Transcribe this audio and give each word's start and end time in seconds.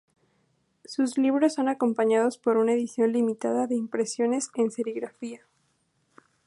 Sus 0.83 1.19
libros 1.19 1.53
son 1.53 1.69
acompañados 1.69 2.39
por 2.39 2.57
una 2.57 2.73
edición 2.73 3.11
limitada 3.11 3.67
de 3.67 3.75
impresiones 3.75 4.49
en 4.55 4.71
serigrafía. 4.71 5.45